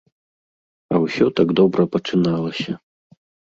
[0.93, 2.71] А ўсё так добра пачыналася.